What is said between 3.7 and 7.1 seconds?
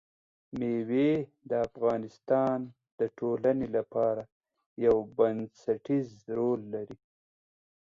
لپاره یو بنسټيز رول لري.